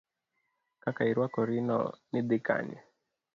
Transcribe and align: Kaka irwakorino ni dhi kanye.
Kaka 0.83 1.01
irwakorino 1.11 1.79
ni 2.11 2.19
dhi 2.27 2.37
kanye. 2.47 2.77